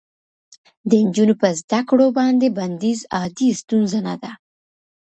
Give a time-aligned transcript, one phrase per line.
[0.89, 4.31] د نجونو په زده کړو باندې بندیز عادي ستونزه نه ده.